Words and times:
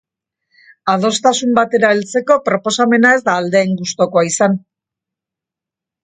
Adostasun 0.91 1.51
batera 1.57 1.91
heltzeko 1.95 2.37
proposamena 2.47 3.11
ez 3.17 3.19
da 3.27 3.35
aldeen 3.41 3.75
gustukoa 3.83 4.23
izan. 4.31 4.57